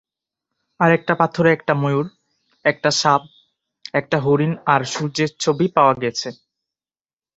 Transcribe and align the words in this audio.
আর 0.79 0.89
একটা 0.97 1.13
পাথরে 1.15 1.49
একটা 1.53 1.73
ময়ূর, 1.81 2.07
একটা 2.65 2.89
সাপ, 3.01 3.21
একটা 3.93 4.17
হরিণ 4.25 4.53
আর 4.65 4.81
সূর্যের 4.93 5.29
ছবি 5.39 5.65
পাওয়া 5.75 5.93
গেছে। 6.03 6.29